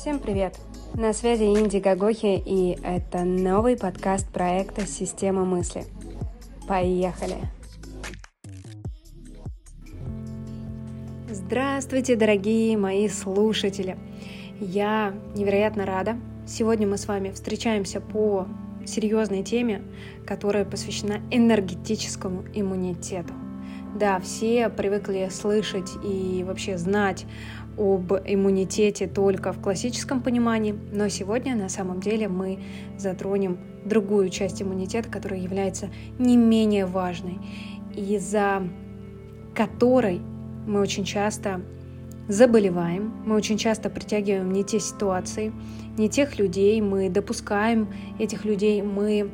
Всем 0.00 0.20
привет! 0.20 0.54
На 0.94 1.12
связи 1.12 1.42
Инди 1.42 1.78
Гагохи, 1.78 2.40
и 2.46 2.78
это 2.84 3.24
новый 3.24 3.76
подкаст 3.76 4.28
проекта 4.28 4.86
«Система 4.86 5.44
мысли». 5.44 5.86
Поехали! 6.68 7.34
Здравствуйте, 11.28 12.14
дорогие 12.14 12.78
мои 12.78 13.08
слушатели! 13.08 13.98
Я 14.60 15.16
невероятно 15.34 15.84
рада. 15.84 16.16
Сегодня 16.46 16.86
мы 16.86 16.96
с 16.96 17.08
вами 17.08 17.32
встречаемся 17.32 18.00
по 18.00 18.46
серьезной 18.86 19.42
теме, 19.42 19.82
которая 20.24 20.64
посвящена 20.64 21.22
энергетическому 21.32 22.44
иммунитету. 22.54 23.34
Да, 23.94 24.20
все 24.20 24.68
привыкли 24.68 25.28
слышать 25.30 25.90
и 26.04 26.44
вообще 26.46 26.76
знать 26.76 27.26
об 27.78 28.12
иммунитете 28.12 29.06
только 29.06 29.52
в 29.52 29.60
классическом 29.60 30.20
понимании, 30.20 30.78
но 30.92 31.08
сегодня 31.08 31.56
на 31.56 31.68
самом 31.68 32.00
деле 32.00 32.28
мы 32.28 32.60
затронем 32.98 33.58
другую 33.84 34.28
часть 34.28 34.60
иммунитета, 34.60 35.08
которая 35.08 35.40
является 35.40 35.88
не 36.18 36.36
менее 36.36 36.86
важной, 36.86 37.38
и 37.94 38.18
за 38.18 38.62
которой 39.54 40.20
мы 40.66 40.80
очень 40.80 41.04
часто 41.04 41.62
заболеваем, 42.28 43.14
мы 43.24 43.36
очень 43.36 43.56
часто 43.56 43.88
притягиваем 43.88 44.52
не 44.52 44.64
те 44.64 44.80
ситуации, 44.80 45.52
не 45.96 46.08
тех 46.08 46.38
людей, 46.38 46.80
мы 46.82 47.08
допускаем 47.08 47.88
этих 48.18 48.44
людей, 48.44 48.82
мы 48.82 49.30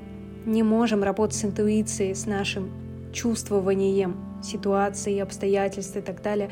не 0.46 0.62
можем 0.62 1.02
работать 1.02 1.36
с 1.36 1.44
интуицией, 1.44 2.14
с 2.14 2.26
нашим 2.26 2.70
чувствованием 3.12 4.23
ситуации, 4.44 5.18
обстоятельств 5.18 5.96
и 5.96 6.00
так 6.00 6.22
далее, 6.22 6.50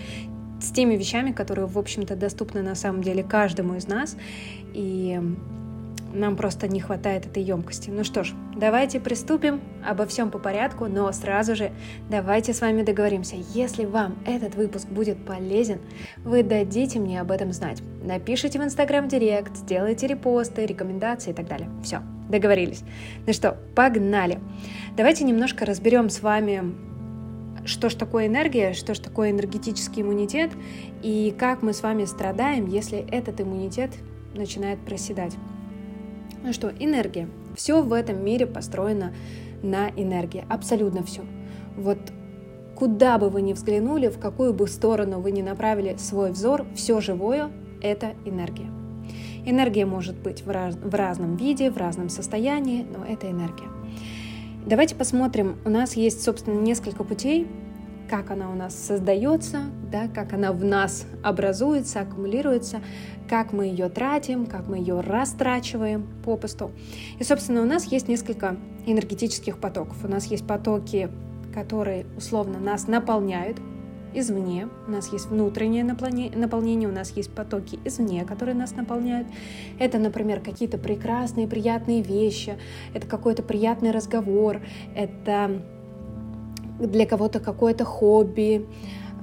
с 0.60 0.70
теми 0.70 0.94
вещами, 0.94 1.32
которые, 1.32 1.66
в 1.66 1.78
общем-то, 1.78 2.16
доступны 2.16 2.62
на 2.62 2.74
самом 2.74 3.02
деле 3.02 3.22
каждому 3.22 3.74
из 3.74 3.88
нас, 3.88 4.16
и 4.72 5.20
нам 6.12 6.36
просто 6.36 6.68
не 6.68 6.80
хватает 6.80 7.26
этой 7.26 7.42
емкости. 7.42 7.90
Ну 7.90 8.04
что 8.04 8.22
ж, 8.24 8.32
давайте 8.56 9.00
приступим, 9.00 9.60
обо 9.86 10.06
всем 10.06 10.30
по 10.30 10.38
порядку, 10.38 10.86
но 10.86 11.10
сразу 11.12 11.56
же 11.56 11.72
давайте 12.10 12.52
с 12.52 12.60
вами 12.60 12.82
договоримся. 12.82 13.36
Если 13.54 13.84
вам 13.84 14.16
этот 14.26 14.54
выпуск 14.54 14.88
будет 14.88 15.24
полезен, 15.24 15.80
вы 16.24 16.42
дадите 16.42 16.98
мне 16.98 17.20
об 17.20 17.30
этом 17.30 17.52
знать. 17.52 17.82
Напишите 18.04 18.58
в 18.58 18.62
Инстаграм 18.62 19.08
Директ, 19.08 19.56
сделайте 19.56 20.06
репосты, 20.06 20.66
рекомендации 20.66 21.30
и 21.30 21.34
так 21.34 21.48
далее. 21.48 21.70
Все, 21.82 22.02
договорились. 22.28 22.82
Ну 23.26 23.32
что, 23.32 23.56
погнали. 23.74 24.38
Давайте 24.96 25.24
немножко 25.24 25.64
разберем 25.64 26.10
с 26.10 26.20
вами 26.20 26.74
что 27.64 27.88
ж 27.88 27.94
такое 27.94 28.26
энергия, 28.26 28.72
что 28.72 28.94
ж 28.94 28.98
такое 28.98 29.30
энергетический 29.30 30.02
иммунитет 30.02 30.50
и 31.02 31.34
как 31.38 31.62
мы 31.62 31.72
с 31.72 31.82
вами 31.82 32.04
страдаем, 32.04 32.66
если 32.66 32.98
этот 32.98 33.40
иммунитет 33.40 33.90
начинает 34.34 34.80
проседать. 34.80 35.36
Ну 36.42 36.52
что, 36.52 36.72
энергия. 36.78 37.28
Все 37.56 37.82
в 37.82 37.92
этом 37.92 38.24
мире 38.24 38.46
построено 38.46 39.14
на 39.62 39.90
энергии, 39.90 40.44
абсолютно 40.48 41.04
все. 41.04 41.22
Вот 41.76 41.98
куда 42.74 43.18
бы 43.18 43.28
вы 43.30 43.42
ни 43.42 43.52
взглянули, 43.52 44.08
в 44.08 44.18
какую 44.18 44.52
бы 44.52 44.66
сторону 44.66 45.20
вы 45.20 45.30
ни 45.30 45.42
направили 45.42 45.96
свой 45.98 46.32
взор, 46.32 46.66
все 46.74 47.00
живое— 47.00 47.50
это 47.82 48.14
энергия. 48.24 48.70
Энергия 49.44 49.86
может 49.86 50.16
быть 50.16 50.44
в, 50.44 50.50
раз, 50.50 50.76
в 50.76 50.94
разном 50.94 51.36
виде, 51.36 51.70
в 51.70 51.76
разном 51.76 52.08
состоянии, 52.08 52.84
но 52.84 53.04
это 53.04 53.30
энергия. 53.30 53.71
Давайте 54.64 54.94
посмотрим. 54.94 55.58
У 55.64 55.70
нас 55.70 55.94
есть, 55.94 56.22
собственно, 56.22 56.60
несколько 56.60 57.02
путей, 57.02 57.48
как 58.08 58.30
она 58.30 58.48
у 58.48 58.54
нас 58.54 58.76
создается, 58.76 59.62
да, 59.90 60.06
как 60.06 60.34
она 60.34 60.52
в 60.52 60.64
нас 60.64 61.04
образуется, 61.24 62.00
аккумулируется, 62.00 62.80
как 63.28 63.52
мы 63.52 63.66
ее 63.66 63.88
тратим, 63.88 64.46
как 64.46 64.68
мы 64.68 64.78
ее 64.78 65.00
растрачиваем 65.00 66.06
попусту. 66.24 66.70
И, 67.18 67.24
собственно, 67.24 67.62
у 67.62 67.64
нас 67.64 67.86
есть 67.86 68.06
несколько 68.06 68.56
энергетических 68.86 69.58
потоков. 69.58 69.96
У 70.04 70.08
нас 70.08 70.26
есть 70.26 70.46
потоки, 70.46 71.10
которые 71.52 72.06
условно 72.16 72.60
нас 72.60 72.86
наполняют, 72.86 73.58
извне, 74.14 74.68
у 74.86 74.90
нас 74.90 75.12
есть 75.12 75.26
внутреннее 75.26 75.84
наполнение, 75.84 76.88
у 76.88 76.92
нас 76.92 77.10
есть 77.16 77.30
потоки 77.30 77.78
извне, 77.84 78.24
которые 78.24 78.54
нас 78.54 78.74
наполняют. 78.76 79.28
Это, 79.78 79.98
например, 79.98 80.40
какие-то 80.40 80.78
прекрасные, 80.78 81.46
приятные 81.46 82.02
вещи, 82.02 82.54
это 82.94 83.06
какой-то 83.06 83.42
приятный 83.42 83.90
разговор, 83.90 84.60
это 84.94 85.62
для 86.78 87.06
кого-то 87.06 87.40
какое-то 87.40 87.84
хобби, 87.84 88.66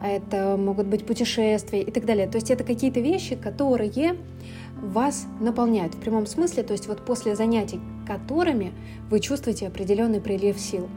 это 0.03 0.55
могут 0.57 0.87
быть 0.87 1.05
путешествия 1.05 1.81
и 1.81 1.91
так 1.91 2.05
далее. 2.05 2.27
То 2.27 2.37
есть 2.37 2.51
это 2.51 2.63
какие-то 2.63 2.99
вещи, 2.99 3.35
которые 3.35 4.15
вас 4.81 5.27
наполняют 5.41 5.95
в 5.95 5.99
прямом 5.99 6.25
смысле, 6.25 6.63
то 6.63 6.71
есть 6.71 6.87
вот 6.87 7.05
после 7.05 7.35
занятий 7.35 7.81
которыми 8.09 8.73
вы 9.11 9.19
чувствуете 9.19 9.67
определенный 9.67 10.19
прилив 10.19 10.59
сил. 10.59 10.89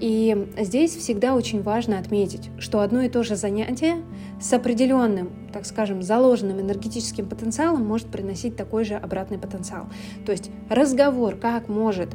И 0.00 0.48
здесь 0.58 0.96
всегда 0.96 1.34
очень 1.34 1.62
важно 1.62 1.98
отметить, 1.98 2.50
что 2.58 2.80
одно 2.80 3.02
и 3.02 3.08
то 3.08 3.22
же 3.22 3.36
занятие 3.36 3.96
с 4.40 4.52
определенным, 4.52 5.30
так 5.52 5.66
скажем, 5.66 6.02
заложенным 6.02 6.60
энергетическим 6.60 7.28
потенциалом 7.28 7.84
может 7.86 8.08
приносить 8.08 8.56
такой 8.56 8.84
же 8.84 8.94
обратный 8.94 9.38
потенциал. 9.38 9.86
То 10.26 10.32
есть 10.32 10.50
разговор 10.68 11.36
как 11.36 11.68
может 11.68 12.10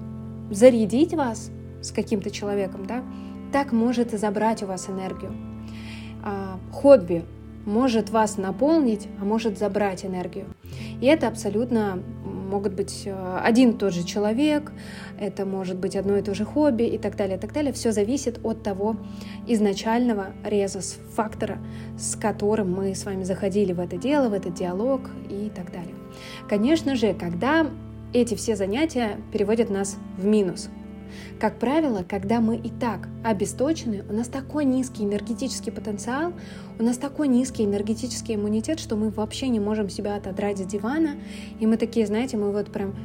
зарядить 0.52 1.14
вас 1.14 1.52
с 1.82 1.92
каким-то 1.92 2.32
человеком, 2.32 2.86
да, 2.86 3.04
так 3.52 3.72
может 3.72 4.14
и 4.14 4.18
забрать 4.18 4.62
у 4.64 4.66
вас 4.66 4.90
энергию. 4.90 5.32
А, 6.24 6.60
хобби 6.72 7.24
может 7.66 8.10
вас 8.10 8.38
наполнить, 8.38 9.08
а 9.22 9.26
может 9.26 9.58
забрать 9.58 10.06
энергию. 10.06 10.46
И 11.02 11.06
это 11.06 11.28
абсолютно 11.28 12.02
могут 12.50 12.74
быть 12.74 13.04
э, 13.06 13.40
один 13.44 13.72
и 13.72 13.74
тот 13.74 13.94
же 13.94 14.04
человек, 14.04 14.72
это 15.20 15.46
может 15.46 15.78
быть 15.78 15.96
одно 15.96 16.18
и 16.18 16.22
то 16.22 16.34
же 16.34 16.46
хобби 16.46 16.84
и 16.84 16.98
так 16.98 17.16
далее, 17.16 17.38
и 17.38 17.40
так 17.40 17.54
далее. 17.54 17.72
Все 17.72 17.92
зависит 17.92 18.40
от 18.44 18.64
того 18.64 18.98
изначального 19.48 20.28
резус-фактора, 20.44 21.60
с 21.98 22.16
которым 22.16 22.74
мы 22.74 22.96
с 22.96 23.06
вами 23.06 23.24
заходили 23.24 23.74
в 23.74 23.80
это 23.80 23.98
дело, 23.98 24.30
в 24.30 24.34
этот 24.34 24.54
диалог 24.54 25.02
и 25.30 25.52
так 25.56 25.72
далее. 25.72 25.96
Конечно 26.50 26.96
же, 26.96 27.14
когда 27.14 27.68
эти 28.14 28.36
все 28.36 28.56
занятия 28.56 29.18
переводят 29.32 29.70
нас 29.70 29.98
в 30.18 30.26
минус, 30.26 30.70
как 31.40 31.60
правило, 31.60 32.06
когда 32.08 32.40
мы 32.40 32.58
и 32.58 32.70
так 32.70 33.08
обесточены, 33.24 34.04
у 34.10 34.14
нас 34.14 34.28
такой 34.28 34.66
низкий 34.66 35.04
энергетический 35.04 35.72
потенциал, 35.72 36.34
у 36.80 36.84
нас 36.84 36.98
такой 36.98 37.28
низкий 37.28 37.66
энергетический 37.66 38.36
иммунитет, 38.36 38.80
что 38.80 38.96
мы 38.96 39.10
вообще 39.10 39.50
не 39.50 39.60
можем 39.60 39.90
себя 39.90 40.16
отодрать 40.16 40.60
с 40.60 40.66
дивана, 40.66 41.16
и 41.60 41.68
мы 41.68 41.78
такие, 41.78 42.06
знаете, 42.06 42.38
мы 42.38 42.52
вот 42.52 42.72
прям 42.72 42.96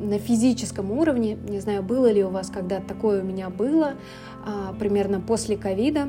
на 0.00 0.18
физическом 0.18 0.90
уровне, 0.90 1.36
не 1.48 1.60
знаю, 1.60 1.82
было 1.82 2.10
ли 2.10 2.24
у 2.24 2.28
вас 2.28 2.50
когда-то 2.50 2.88
такое 2.88 3.22
у 3.22 3.24
меня 3.24 3.50
было, 3.50 3.94
а, 4.44 4.74
примерно 4.78 5.20
после 5.20 5.56
ковида, 5.56 6.08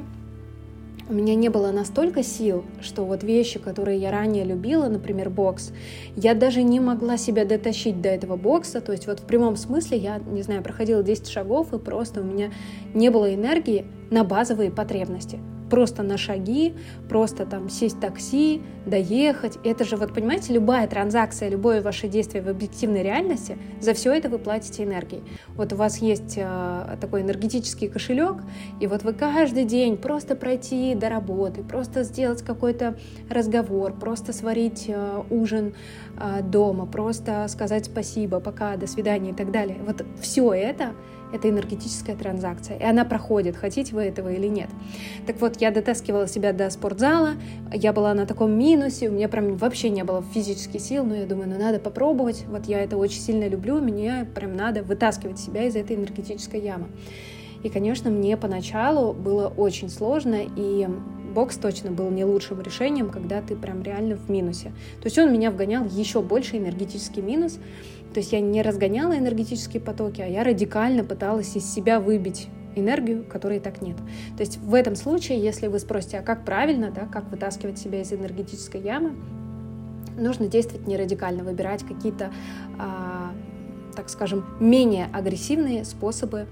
у 1.10 1.14
меня 1.14 1.36
не 1.36 1.50
было 1.50 1.72
настолько 1.72 2.24
сил, 2.24 2.64
что 2.82 3.04
вот 3.04 3.24
вещи, 3.24 3.60
которые 3.60 3.98
я 4.00 4.12
ранее 4.12 4.46
любила, 4.46 4.88
например, 4.88 5.30
бокс, 5.30 5.72
я 6.16 6.34
даже 6.34 6.64
не 6.64 6.80
могла 6.80 7.18
себя 7.18 7.46
дотащить 7.46 8.02
до 8.02 8.10
этого 8.10 8.38
бокса, 8.38 8.82
то 8.82 8.92
есть 8.92 9.08
вот 9.08 9.20
в 9.20 9.24
прямом 9.24 9.56
смысле 9.56 9.98
я, 9.98 10.20
не 10.20 10.44
знаю, 10.44 10.64
проходила 10.64 11.04
10 11.04 11.28
шагов, 11.28 11.74
и 11.74 11.80
просто 11.80 12.22
у 12.22 12.24
меня 12.24 12.52
не 12.94 13.10
было 13.10 13.34
энергии 13.34 13.86
на 14.12 14.24
базовые 14.24 14.72
потребности 14.72 15.40
просто 15.74 16.04
на 16.04 16.20
шаги, 16.20 16.76
просто 17.10 17.48
там 17.48 17.68
сесть 17.68 17.98
в 17.98 18.00
такси, 18.00 18.62
доехать. 18.86 19.58
Это 19.64 19.84
же, 19.86 19.96
вот 19.96 20.14
понимаете, 20.14 20.54
любая 20.54 20.88
транзакция, 20.88 21.50
любое 21.50 21.82
ваше 21.82 22.08
действие 22.08 22.44
в 22.44 22.48
объективной 22.48 23.02
реальности, 23.02 23.58
за 23.82 23.96
все 23.96 24.14
это 24.14 24.30
вы 24.30 24.38
платите 24.38 24.84
энергией. 24.84 25.24
Вот 25.56 25.74
у 25.74 25.76
вас 25.76 25.98
есть 25.98 26.36
э, 26.38 26.98
такой 27.02 27.24
энергетический 27.24 27.88
кошелек, 27.88 28.36
и 28.82 28.86
вот 28.86 29.02
вы 29.02 29.14
каждый 29.14 29.66
день 29.66 29.98
просто 29.98 30.36
пройти 30.36 30.94
до 30.94 31.10
работы, 31.10 31.64
просто 31.64 32.04
сделать 32.04 32.44
какой-то 32.44 32.96
разговор, 33.28 33.94
просто 33.94 34.32
сварить 34.32 34.86
э, 34.88 35.24
ужин 35.32 35.74
э, 36.20 36.44
дома, 36.44 36.86
просто 36.86 37.48
сказать 37.50 37.86
спасибо, 37.86 38.40
пока, 38.40 38.78
до 38.78 38.86
свидания 38.86 39.32
и 39.32 39.34
так 39.34 39.50
далее. 39.50 39.80
Вот 39.84 40.06
все 40.22 40.54
это 40.54 40.94
это 41.34 41.50
энергетическая 41.50 42.16
транзакция, 42.16 42.78
и 42.78 42.84
она 42.84 43.04
проходит, 43.04 43.58
хотите 43.58 43.94
вы 43.94 44.04
этого 44.04 44.32
или 44.32 44.48
нет. 44.48 44.70
Так 45.26 45.42
вот, 45.42 45.60
я 45.60 45.72
дотаскивала 45.72 46.28
себя 46.28 46.54
до 46.54 46.70
спортзала, 46.70 47.32
я 47.74 47.92
была 47.92 48.14
на 48.14 48.26
таком 48.26 48.58
минусе, 48.58 49.10
у 49.10 49.12
меня 49.12 49.28
прям 49.28 49.58
вообще 49.58 49.90
не 49.90 50.04
было 50.04 50.24
физических 50.34 50.80
сил, 50.80 51.04
но 51.04 51.16
я 51.16 51.26
думаю, 51.26 51.50
ну 51.50 51.58
надо 51.58 51.80
попробовать, 51.80 52.46
вот 52.48 52.68
я 52.68 52.80
это 52.80 52.98
очень 52.98 53.20
сильно 53.20 53.48
люблю, 53.48 53.82
мне 53.82 54.28
прям 54.34 54.56
надо 54.56 54.84
вытаскивать 54.84 55.40
себя 55.40 55.64
из 55.64 55.76
этой 55.76 55.96
энергетической 55.96 56.62
ямы. 56.62 56.88
И, 57.64 57.70
конечно, 57.70 58.10
мне 58.12 58.38
поначалу 58.38 59.14
было 59.14 59.48
очень 59.48 59.90
сложно, 59.90 60.38
и 60.56 60.88
бокс 61.34 61.58
точно 61.58 61.92
был 61.92 62.10
не 62.10 62.26
лучшим 62.26 62.62
решением, 62.62 63.10
когда 63.10 63.42
ты 63.42 63.56
прям 63.56 63.82
реально 63.82 64.16
в 64.16 64.30
минусе. 64.30 64.74
То 65.02 65.06
есть 65.06 65.18
он 65.18 65.32
меня 65.32 65.50
вгонял 65.50 65.86
еще 65.86 66.22
больше 66.22 66.58
энергетический 66.58 67.22
минус, 67.22 67.60
то 68.14 68.20
есть 68.20 68.32
я 68.32 68.40
не 68.40 68.62
разгоняла 68.62 69.18
энергетические 69.18 69.82
потоки, 69.82 70.22
а 70.22 70.28
я 70.28 70.44
радикально 70.44 71.04
пыталась 71.04 71.56
из 71.56 71.66
себя 71.72 72.00
выбить 72.00 72.48
энергию, 72.76 73.24
которой 73.24 73.60
так 73.60 73.82
нет. 73.82 73.98
То 74.38 74.42
есть 74.42 74.58
в 74.58 74.74
этом 74.74 74.96
случае, 74.96 75.40
если 75.40 75.68
вы 75.68 75.80
спросите, 75.80 76.20
а 76.20 76.22
как 76.22 76.46
правильно, 76.46 76.92
да, 76.92 77.06
как 77.06 77.30
вытаскивать 77.30 77.78
себя 77.78 78.02
из 78.02 78.12
энергетической 78.12 78.82
ямы, 78.82 79.14
нужно 80.18 80.48
действовать 80.48 80.88
не 80.88 80.98
радикально, 80.98 81.44
выбирать 81.44 81.84
какие-то, 81.84 82.32
а, 82.80 83.32
так 83.96 84.10
скажем, 84.10 84.46
менее 84.60 85.10
агрессивные 85.14 85.86
способы 85.86 86.48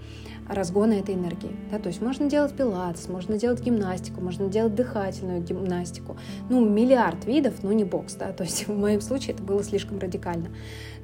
разгона 0.53 0.93
этой 0.93 1.15
энергии. 1.15 1.55
Да, 1.71 1.79
то 1.79 1.88
есть 1.88 2.01
можно 2.01 2.29
делать 2.29 2.53
пилатес, 2.53 3.07
можно 3.07 3.38
делать 3.38 3.61
гимнастику, 3.61 4.21
можно 4.21 4.47
делать 4.47 4.75
дыхательную 4.75 5.41
гимнастику. 5.41 6.17
Ну, 6.49 6.67
миллиард 6.67 7.25
видов, 7.25 7.63
но 7.63 7.71
не 7.71 7.83
бокс. 7.83 8.15
Да, 8.15 8.31
то 8.33 8.43
есть 8.43 8.67
в 8.67 8.77
моем 8.77 9.01
случае 9.01 9.33
это 9.35 9.43
было 9.43 9.63
слишком 9.63 9.99
радикально. 9.99 10.49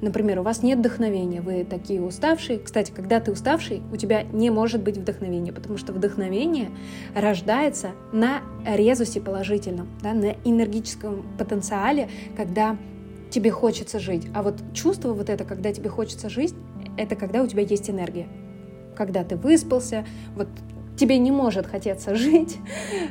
Например, 0.00 0.40
у 0.40 0.42
вас 0.42 0.62
нет 0.62 0.78
вдохновения, 0.78 1.40
вы 1.40 1.64
такие 1.64 2.00
уставшие. 2.00 2.58
Кстати, 2.58 2.92
когда 2.92 3.20
ты 3.20 3.32
уставший, 3.32 3.82
у 3.92 3.96
тебя 3.96 4.22
не 4.22 4.50
может 4.50 4.82
быть 4.82 4.96
вдохновения, 4.96 5.52
потому 5.52 5.78
что 5.78 5.92
вдохновение 5.92 6.70
рождается 7.14 7.90
на 8.12 8.42
резусе 8.64 9.20
положительном, 9.20 9.88
да, 10.02 10.12
на 10.12 10.36
энергическом 10.44 11.24
потенциале, 11.36 12.08
когда 12.36 12.76
тебе 13.30 13.50
хочется 13.50 13.98
жить. 13.98 14.26
А 14.34 14.42
вот 14.42 14.56
чувство 14.74 15.12
вот 15.12 15.30
это, 15.30 15.44
когда 15.44 15.72
тебе 15.72 15.88
хочется 15.88 16.28
жить, 16.28 16.54
это 16.96 17.16
когда 17.16 17.42
у 17.42 17.46
тебя 17.46 17.62
есть 17.62 17.88
энергия 17.88 18.28
когда 18.98 19.22
ты 19.22 19.36
выспался, 19.36 20.04
вот 20.34 20.48
тебе 20.96 21.18
не 21.18 21.30
может 21.30 21.66
хотеться 21.66 22.14
жить 22.16 22.58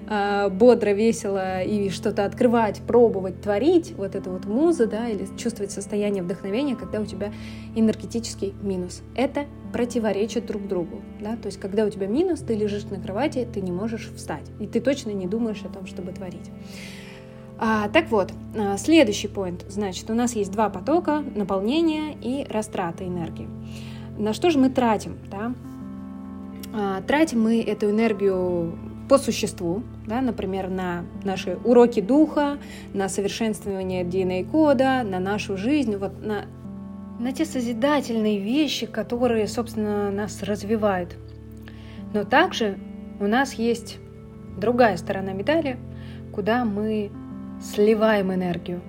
а, 0.08 0.50
бодро, 0.50 0.90
весело 0.90 1.64
и 1.64 1.90
что-то 1.90 2.26
открывать, 2.26 2.82
пробовать, 2.86 3.42
творить, 3.42 3.94
вот 3.98 4.14
это 4.14 4.30
вот 4.30 4.46
муза, 4.46 4.86
да, 4.86 5.08
или 5.08 5.26
чувствовать 5.38 5.72
состояние 5.72 6.22
вдохновения, 6.22 6.76
когда 6.76 7.00
у 7.00 7.06
тебя 7.06 7.32
энергетический 7.76 8.54
минус. 8.62 9.02
Это 9.16 9.46
противоречит 9.72 10.46
друг 10.46 10.68
другу, 10.68 11.02
да, 11.22 11.38
то 11.38 11.46
есть 11.46 11.60
когда 11.60 11.86
у 11.86 11.90
тебя 11.90 12.08
минус, 12.08 12.42
ты 12.42 12.54
лежишь 12.54 12.84
на 12.84 13.00
кровати, 13.00 13.48
ты 13.52 13.62
не 13.62 13.72
можешь 13.72 14.12
встать, 14.16 14.46
и 14.60 14.68
ты 14.68 14.82
точно 14.82 15.12
не 15.12 15.28
думаешь 15.28 15.64
о 15.64 15.70
том, 15.70 15.88
чтобы 15.88 16.12
творить. 16.12 16.52
А, 17.60 17.90
так 17.90 18.10
вот, 18.12 18.32
а, 18.56 18.78
следующий 18.78 19.28
поинт. 19.28 19.66
Значит, 19.68 20.10
у 20.10 20.14
нас 20.14 20.36
есть 20.36 20.52
два 20.52 20.70
потока, 20.70 21.24
наполнение 21.36 22.16
и 22.22 22.46
растрата 22.50 23.06
энергии. 23.06 23.48
На 24.18 24.34
что 24.34 24.52
же 24.52 24.60
мы 24.60 24.70
тратим? 24.70 25.18
Да? 25.32 25.54
А, 26.74 27.02
тратим 27.02 27.42
мы 27.42 27.62
эту 27.62 27.90
энергию 27.90 28.78
по 29.10 29.18
существу, 29.18 29.84
да, 30.06 30.22
например, 30.22 30.70
на 30.70 31.06
наши 31.24 31.58
уроки 31.64 32.02
духа, 32.02 32.58
на 32.94 33.10
совершенствование 33.10 34.04
DNA-кода, 34.04 35.04
на 35.04 35.20
нашу 35.20 35.58
жизнь, 35.58 35.96
вот 35.96 36.24
на, 36.24 36.46
на 37.20 37.32
те 37.32 37.46
созидательные 37.46 38.40
вещи, 38.40 38.86
которые, 38.86 39.48
собственно, 39.48 40.12
нас 40.12 40.44
развивают. 40.44 41.16
Но 42.14 42.26
также 42.26 42.78
у 43.20 43.28
нас 43.28 43.54
есть 43.54 43.98
другая 44.58 44.98
сторона 44.98 45.32
медали, 45.32 45.78
куда 46.34 46.66
мы 46.66 47.10
сливаем 47.62 48.34
энергию. 48.34 48.82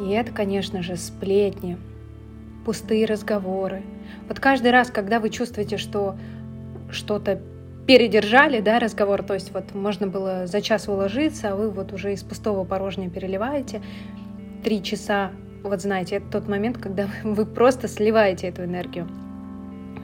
И 0.00 0.10
это, 0.10 0.32
конечно 0.32 0.82
же, 0.82 0.96
сплетни, 0.96 1.78
пустые 2.64 3.06
разговоры. 3.06 3.82
Вот 4.28 4.40
каждый 4.40 4.70
раз, 4.70 4.90
когда 4.90 5.20
вы 5.20 5.30
чувствуете, 5.30 5.76
что 5.78 6.16
что-то 6.90 7.40
передержали, 7.86 8.60
да, 8.60 8.78
разговор, 8.78 9.22
то 9.22 9.34
есть 9.34 9.52
вот 9.52 9.74
можно 9.74 10.06
было 10.06 10.46
за 10.46 10.60
час 10.60 10.88
уложиться, 10.88 11.52
а 11.52 11.56
вы 11.56 11.70
вот 11.70 11.92
уже 11.92 12.12
из 12.12 12.22
пустого 12.22 12.64
порожня 12.64 13.08
переливаете. 13.08 13.80
Три 14.64 14.82
часа, 14.82 15.30
вот 15.62 15.80
знаете, 15.80 16.16
это 16.16 16.26
тот 16.32 16.48
момент, 16.48 16.78
когда 16.78 17.08
вы 17.24 17.46
просто 17.46 17.88
сливаете 17.88 18.48
эту 18.48 18.64
энергию 18.64 19.08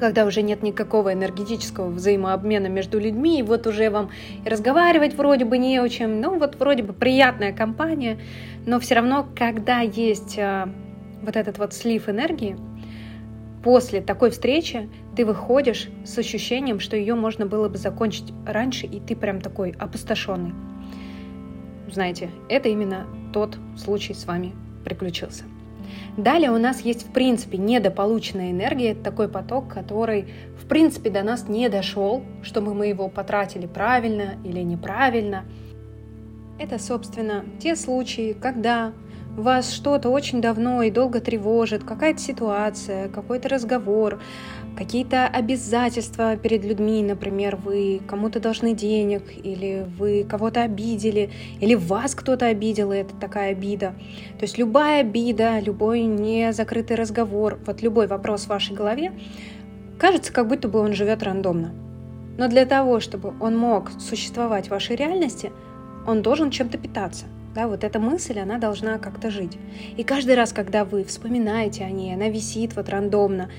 когда 0.00 0.24
уже 0.24 0.42
нет 0.42 0.62
никакого 0.62 1.12
энергетического 1.12 1.88
взаимообмена 1.88 2.66
между 2.66 2.98
людьми, 2.98 3.38
и 3.38 3.42
вот 3.42 3.66
уже 3.66 3.90
вам 3.90 4.10
разговаривать 4.44 5.14
вроде 5.14 5.44
бы 5.44 5.58
не 5.58 5.78
о 5.78 5.88
чем, 5.88 6.20
ну 6.20 6.38
вот 6.38 6.56
вроде 6.56 6.82
бы 6.82 6.92
приятная 6.92 7.52
компания, 7.52 8.18
но 8.66 8.80
все 8.80 8.96
равно, 8.96 9.26
когда 9.36 9.80
есть 9.80 10.38
а, 10.38 10.68
вот 11.22 11.36
этот 11.36 11.58
вот 11.58 11.72
слив 11.72 12.08
энергии, 12.08 12.56
после 13.62 14.00
такой 14.00 14.30
встречи 14.30 14.88
ты 15.16 15.24
выходишь 15.24 15.88
с 16.04 16.18
ощущением, 16.18 16.80
что 16.80 16.96
ее 16.96 17.14
можно 17.14 17.46
было 17.46 17.68
бы 17.68 17.78
закончить 17.78 18.32
раньше, 18.46 18.86
и 18.86 19.00
ты 19.00 19.14
прям 19.14 19.40
такой 19.40 19.74
опустошенный. 19.78 20.52
Знаете, 21.90 22.30
это 22.48 22.68
именно 22.68 23.06
тот 23.32 23.56
случай 23.76 24.14
с 24.14 24.24
вами 24.26 24.52
приключился. 24.84 25.44
Далее 26.17 26.50
у 26.50 26.58
нас 26.58 26.81
есть, 26.81 27.06
в 27.06 27.12
принципе, 27.12 27.58
недополученная 27.58 28.50
энергия, 28.50 28.94
такой 28.94 29.29
поток, 29.29 29.69
который, 29.69 30.26
в 30.62 30.67
принципе, 30.67 31.11
до 31.11 31.23
нас 31.23 31.49
не 31.49 31.69
дошел, 31.69 32.23
чтобы 32.43 32.75
мы 32.75 32.87
его 32.87 33.08
потратили 33.08 33.67
правильно 33.67 34.37
или 34.44 34.61
неправильно. 34.61 35.44
Это, 36.58 36.79
собственно, 36.79 37.44
те 37.58 37.76
случаи, 37.76 38.34
когда 38.34 38.93
вас 39.37 39.73
что-то 39.73 40.11
очень 40.11 40.40
давно 40.40 40.82
и 40.82 40.90
долго 40.90 41.20
тревожит, 41.20 41.85
какая-то 41.85 42.20
ситуация, 42.20 43.08
какой-то 43.08 43.49
разговор, 43.49 44.20
какие-то 44.76 45.26
обязательства 45.26 46.36
перед 46.36 46.64
людьми, 46.64 47.02
например, 47.02 47.56
вы 47.56 48.00
кому-то 48.06 48.40
должны 48.40 48.74
денег, 48.74 49.22
или 49.42 49.86
вы 49.98 50.24
кого-то 50.24 50.62
обидели, 50.62 51.30
или 51.60 51.74
вас 51.74 52.14
кто-то 52.14 52.46
обидел, 52.46 52.92
и 52.92 52.96
это 52.96 53.14
такая 53.16 53.52
обида. 53.52 53.94
То 54.38 54.42
есть 54.42 54.58
любая 54.58 55.00
обида, 55.00 55.60
любой 55.60 56.02
незакрытый 56.02 56.96
разговор, 56.96 57.58
вот 57.66 57.82
любой 57.82 58.06
вопрос 58.06 58.44
в 58.44 58.48
вашей 58.48 58.74
голове, 58.74 59.12
кажется, 59.98 60.32
как 60.32 60.48
будто 60.48 60.69
бы 60.69 60.78
он 60.78 60.92
живет 60.94 61.22
рандомно. 61.22 61.72
Но 62.38 62.48
для 62.48 62.64
того, 62.64 63.00
чтобы 63.00 63.34
он 63.40 63.56
мог 63.56 63.90
существовать 64.00 64.68
в 64.68 64.70
вашей 64.70 64.96
реальности, 64.96 65.52
он 66.06 66.22
должен 66.22 66.50
чем-то 66.50 66.78
питаться– 66.78 67.26
да, 67.54 67.68
вот 67.68 67.84
эта 67.84 67.98
мысль, 67.98 68.38
она 68.38 68.58
должна 68.58 68.98
как-то 68.98 69.30
жить. 69.30 69.58
И 69.96 70.04
каждый 70.04 70.34
раз, 70.34 70.52
когда 70.52 70.84
вы 70.84 71.04
вспоминаете 71.04 71.84
о 71.84 71.90
ней, 71.90 72.14
она 72.14 72.28
висит 72.28 72.75
вот 72.76 72.88
рандомно 72.88 73.50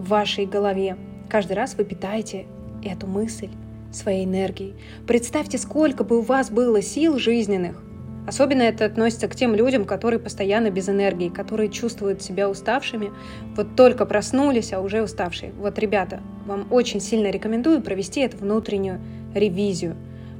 в 0.00 0.08
вашей 0.08 0.46
голове, 0.46 0.96
каждый 1.28 1.52
раз 1.52 1.74
вы 1.76 1.84
питаете 1.84 2.46
эту 2.82 3.06
мысль 3.06 3.50
своей 3.92 4.24
энергией. 4.24 4.74
Представьте, 5.06 5.58
сколько 5.58 6.04
бы 6.04 6.18
у 6.18 6.22
вас 6.22 6.50
было 6.50 6.80
сил 6.80 7.18
жизненных. 7.18 7.82
Особенно 8.26 8.62
это 8.62 8.84
относится 8.84 9.28
к 9.28 9.34
тем 9.34 9.54
людям, 9.54 9.84
которые 9.84 10.20
постоянно 10.20 10.70
без 10.70 10.88
энергии, 10.88 11.28
которые 11.28 11.68
чувствуют 11.68 12.22
себя 12.22 12.48
уставшими, 12.48 13.10
вот 13.56 13.74
только 13.76 14.06
проснулись, 14.06 14.72
а 14.72 14.80
уже 14.80 15.02
уставшие. 15.02 15.52
Вот, 15.52 15.78
ребята, 15.78 16.20
вам 16.46 16.68
очень 16.70 17.00
сильно 17.00 17.28
рекомендую 17.28 17.82
провести 17.82 18.20
эту 18.20 18.38
внутреннюю 18.38 19.00
ревизию. 19.34 19.96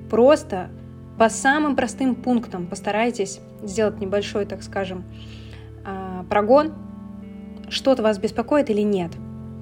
Просто 0.09 0.69
по 1.19 1.29
самым 1.29 1.75
простым 1.75 2.15
пунктам 2.15 2.67
постарайтесь 2.67 3.41
сделать 3.63 4.01
небольшой, 4.01 4.47
так 4.47 4.63
скажем, 4.63 5.05
а, 5.85 6.25
прогон. 6.29 6.73
Что-то 7.69 8.03
вас 8.03 8.19
беспокоит 8.19 8.71
или 8.71 8.83
нет? 8.83 9.11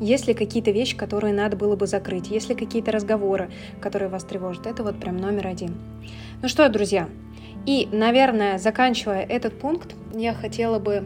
Есть 0.00 0.28
ли 0.28 0.34
какие-то 0.34 0.70
вещи, 0.70 0.96
которые 0.96 1.34
надо 1.34 1.56
было 1.56 1.76
бы 1.76 1.86
закрыть? 1.86 2.30
Есть 2.30 2.48
ли 2.48 2.54
какие-то 2.54 2.92
разговоры, 2.92 3.50
которые 3.80 4.08
вас 4.08 4.24
тревожат? 4.24 4.66
Это 4.66 4.82
вот 4.84 4.98
прям 5.00 5.16
номер 5.16 5.48
один. 5.48 5.74
Ну 6.40 6.48
что, 6.48 6.68
друзья, 6.68 7.08
и, 7.66 7.88
наверное, 7.92 8.58
заканчивая 8.58 9.22
этот 9.22 9.58
пункт, 9.58 9.94
я 10.14 10.34
хотела 10.34 10.78
бы 10.78 11.04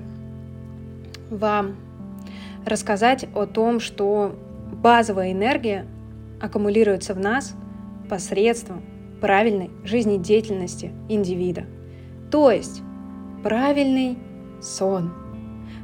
вам 1.31 1.77
рассказать 2.67 3.27
о 3.35 3.47
том, 3.47 3.81
что 3.81 4.37
базовая 4.73 5.33
энергия 5.33 5.87
аккумулируется 6.41 7.15
в 7.15 7.19
нас 7.19 7.55
посредством 8.09 8.83
правильной 9.21 9.71
жизнедеятельности 9.85 10.93
индивида. 11.09 11.65
То 12.31 12.51
есть 12.51 12.83
правильный 13.43 14.19
сон, 14.61 15.13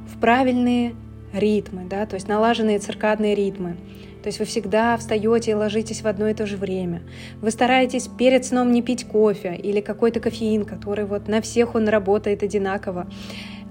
в 0.07 0.21
правильные 0.21 0.95
ритмы, 1.33 1.87
да, 1.89 2.07
то 2.07 2.15
есть 2.15 2.29
налаженные 2.29 2.79
циркадные 2.79 3.35
ритмы. 3.35 3.77
То 4.23 4.29
есть 4.29 4.41
вы 4.41 4.47
всегда 4.47 4.97
встаете 4.97 5.53
и 5.53 5.55
ложитесь 5.55 6.03
в 6.03 6.07
одно 6.07 6.29
и 6.29 6.35
то 6.35 6.45
же 6.45 6.57
время. 6.57 7.03
Вы 7.41 7.51
стараетесь 7.51 8.09
перед 8.09 8.45
сном 8.45 8.73
не 8.73 8.83
пить 8.83 9.07
кофе 9.07 9.55
или 9.55 9.81
какой-то 9.81 10.19
кофеин, 10.21 10.65
который 10.65 11.05
вот 11.05 11.29
на 11.29 11.41
всех 11.41 11.75
он 11.75 11.89
работает 11.89 12.43
одинаково. 12.43 13.07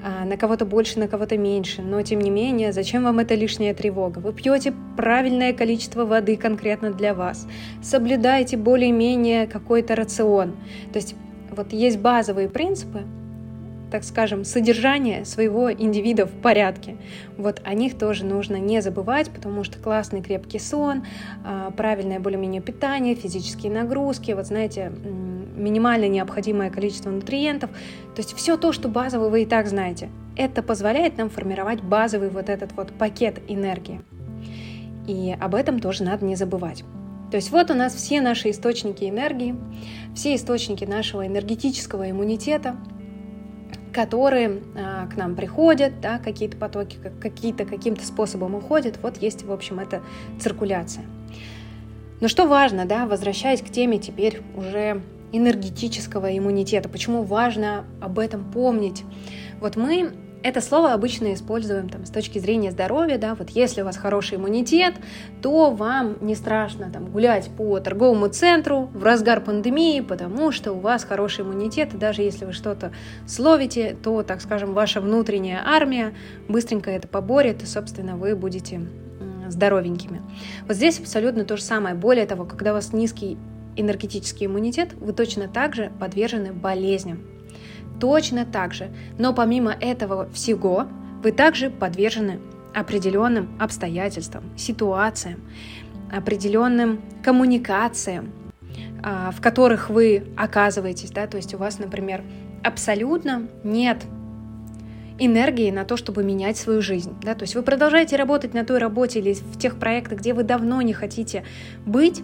А, 0.03 0.25
на 0.25 0.37
кого-то 0.37 0.65
больше, 0.65 0.99
на 0.99 1.07
кого-то 1.07 1.37
меньше. 1.37 1.81
Но 1.81 2.01
тем 2.01 2.21
не 2.21 2.29
менее, 2.29 2.71
зачем 2.71 3.03
вам 3.03 3.19
эта 3.19 3.35
лишняя 3.35 3.73
тревога? 3.73 4.19
Вы 4.19 4.31
пьете 4.31 4.73
правильное 4.95 5.53
количество 5.53 6.05
воды 6.05 6.37
конкретно 6.37 6.91
для 6.91 7.13
вас. 7.13 7.47
Соблюдаете 7.81 8.57
более-менее 8.57 9.47
какой-то 9.47 9.95
рацион. 9.95 10.55
То 10.93 10.97
есть 10.99 11.15
вот 11.51 11.73
есть 11.73 11.99
базовые 11.99 12.47
принципы, 12.47 13.03
так 13.91 14.03
скажем, 14.03 14.43
содержание 14.43 15.25
своего 15.25 15.71
индивида 15.71 16.25
в 16.25 16.31
порядке. 16.31 16.97
Вот 17.37 17.61
о 17.63 17.73
них 17.73 17.97
тоже 17.97 18.25
нужно 18.25 18.57
не 18.57 18.81
забывать, 18.81 19.29
потому 19.29 19.63
что 19.63 19.79
классный 19.79 20.21
крепкий 20.21 20.59
сон, 20.59 21.05
а, 21.45 21.71
правильное 21.71 22.19
более-менее 22.19 22.61
питание, 22.61 23.15
физические 23.15 23.71
нагрузки, 23.71 24.31
вот 24.31 24.47
знаете, 24.47 24.91
минимально 25.55 26.07
необходимое 26.07 26.69
количество 26.69 27.09
нутриентов, 27.09 27.69
то 27.69 28.21
есть 28.21 28.33
все 28.35 28.57
то, 28.57 28.71
что 28.71 28.89
базово 28.89 29.29
вы 29.29 29.43
и 29.43 29.45
так 29.45 29.67
знаете. 29.67 30.09
Это 30.35 30.61
позволяет 30.61 31.17
нам 31.17 31.29
формировать 31.29 31.81
базовый 31.81 32.29
вот 32.29 32.49
этот 32.49 32.73
вот 32.73 32.91
пакет 32.91 33.39
энергии. 33.47 34.01
И 35.07 35.35
об 35.39 35.55
этом 35.55 35.79
тоже 35.79 36.03
надо 36.03 36.25
не 36.25 36.35
забывать. 36.35 36.83
То 37.31 37.37
есть 37.37 37.51
вот 37.51 37.71
у 37.71 37.73
нас 37.73 37.93
все 37.95 38.21
наши 38.21 38.51
источники 38.51 39.05
энергии, 39.05 39.55
все 40.15 40.35
источники 40.35 40.85
нашего 40.85 41.25
энергетического 41.25 42.09
иммунитета– 42.09 42.75
которые 43.97 44.61
а, 44.75 45.07
к 45.07 45.17
нам 45.17 45.35
приходят, 45.35 45.99
да, 46.01 46.19
какие-то 46.19 46.55
потоки, 46.55 46.99
какие-то 47.19 47.65
каким-то 47.65 48.05
способом 48.05 48.53
уходят. 48.53 48.99
Вот 49.01 49.17
есть, 49.23 49.43
в 49.43 49.51
общем, 49.51 49.79
это 49.79 50.03
циркуляция. 50.39 51.03
Но 52.21 52.27
что 52.27 52.45
важно, 52.45 52.85
да, 52.85 53.07
возвращаясь 53.07 53.59
к 53.63 53.71
теме 53.71 53.97
теперь 53.97 54.43
уже 54.55 55.01
энергетического 55.31 56.37
иммунитета, 56.37 56.89
почему 56.89 57.23
важно 57.23 57.85
об 57.99 58.19
этом 58.19 58.43
помнить? 58.51 59.03
Вот 59.61 59.77
мы 59.77 60.11
это 60.47 60.61
слово 60.61 60.93
обычно 60.93 61.33
используем 61.33 61.89
там, 61.89 62.05
с 62.05 62.09
точки 62.09 62.39
зрения 62.39 62.71
здоровья, 62.71 63.17
да, 63.17 63.35
вот 63.35 63.49
если 63.49 63.81
у 63.81 63.85
вас 63.85 63.97
хороший 63.97 64.37
иммунитет, 64.37 64.93
то 65.41 65.71
вам 65.71 66.15
не 66.21 66.35
страшно 66.35 66.89
там, 66.89 67.07
гулять 67.07 67.49
по 67.57 67.77
торговому 67.81 68.29
центру 68.29 68.89
в 68.93 69.03
разгар 69.03 69.41
пандемии, 69.41 69.99
потому 69.99 70.53
что 70.53 70.71
у 70.71 70.79
вас 70.79 71.03
хороший 71.03 71.43
иммунитет, 71.43 71.93
и 71.93 71.97
даже 71.97 72.21
если 72.21 72.45
вы 72.45 72.53
что-то 72.53 72.93
словите, 73.27 73.97
то, 74.01 74.23
так 74.23 74.39
скажем, 74.39 74.73
ваша 74.73 75.01
внутренняя 75.01 75.61
армия 75.65 76.13
быстренько 76.47 76.91
это 76.91 77.09
поборет, 77.09 77.63
и, 77.63 77.65
собственно, 77.65 78.15
вы 78.15 78.33
будете 78.33 78.87
здоровенькими. 79.49 80.21
Вот 80.65 80.77
здесь 80.77 80.97
абсолютно 80.97 81.43
то 81.43 81.57
же 81.57 81.63
самое. 81.63 81.93
Более 81.93 82.25
того, 82.25 82.45
когда 82.45 82.71
у 82.71 82.75
вас 82.75 82.93
низкий 82.93 83.37
энергетический 83.75 84.45
иммунитет, 84.45 84.93
вы 84.93 85.11
точно 85.11 85.49
так 85.49 85.75
же 85.75 85.91
подвержены 85.99 86.53
болезням 86.53 87.19
точно 87.99 88.45
так 88.45 88.73
же. 88.73 88.89
Но 89.17 89.33
помимо 89.33 89.71
этого 89.71 90.29
всего, 90.31 90.87
вы 91.23 91.31
также 91.31 91.69
подвержены 91.69 92.39
определенным 92.73 93.49
обстоятельствам, 93.59 94.43
ситуациям, 94.55 95.41
определенным 96.11 97.01
коммуникациям, 97.23 98.31
а, 99.03 99.31
в 99.31 99.41
которых 99.41 99.89
вы 99.89 100.27
оказываетесь, 100.37 101.11
да, 101.11 101.27
то 101.27 101.37
есть 101.37 101.53
у 101.53 101.57
вас, 101.57 101.79
например, 101.79 102.23
абсолютно 102.63 103.47
нет 103.63 104.05
энергии 105.19 105.71
на 105.71 105.83
то, 105.85 105.97
чтобы 105.97 106.23
менять 106.23 106.57
свою 106.57 106.81
жизнь, 106.81 107.15
да, 107.23 107.33
то 107.33 107.43
есть 107.43 107.55
вы 107.55 107.63
продолжаете 107.63 108.15
работать 108.15 108.53
на 108.53 108.63
той 108.63 108.77
работе 108.77 109.19
или 109.19 109.33
в 109.33 109.57
тех 109.57 109.79
проектах, 109.79 110.19
где 110.19 110.33
вы 110.33 110.43
давно 110.43 110.81
не 110.81 110.93
хотите 110.93 111.43
быть, 111.85 112.21